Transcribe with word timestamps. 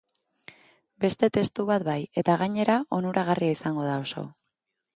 Beste 1.05 1.29
textu 1.35 1.65
bat 1.71 1.85
bai, 1.89 1.99
eta 2.23 2.39
gainera, 2.45 2.79
onuragarria 2.99 3.59
izango 3.61 3.87
da 3.93 4.03
oso. 4.07 4.29